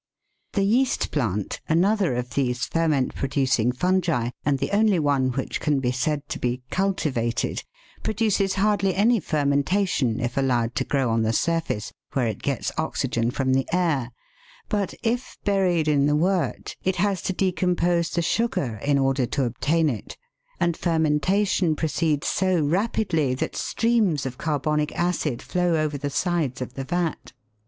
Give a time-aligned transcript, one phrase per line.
[0.53, 5.79] The yeast plant, another of these ferment producing fungi, and the only one which can
[5.79, 7.63] be said to be "cultivated,"
[8.01, 13.29] produces hardly any fermentation if allowed to grow on the surface, where it gets oxygen
[13.29, 14.11] from the air,
[14.69, 19.43] but if buried in the wort, it has to decompose the sugar in order to
[19.45, 20.17] obtain it,
[20.59, 26.73] and fermentation proceeds so rapidly that streams of carbonic acid flow over the sides of
[26.73, 27.33] the vat.